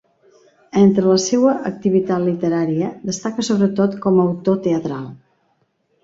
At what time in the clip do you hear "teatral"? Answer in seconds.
4.69-5.05